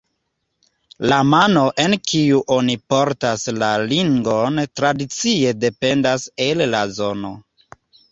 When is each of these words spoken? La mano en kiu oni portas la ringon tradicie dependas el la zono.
La 1.09 1.17
mano 1.31 1.65
en 1.83 1.91
kiu 2.11 2.39
oni 2.55 2.77
portas 2.93 3.43
la 3.63 3.69
ringon 3.83 4.57
tradicie 4.81 5.53
dependas 5.65 6.27
el 6.47 6.65
la 6.73 6.81
zono. 6.97 7.33